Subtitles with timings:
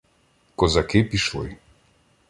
[0.55, 1.55] Козаки пішли.